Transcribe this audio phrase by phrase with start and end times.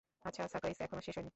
[0.25, 1.29] আচ্ছা, সারপ্রাইজ এখনও শেষ হয়নি!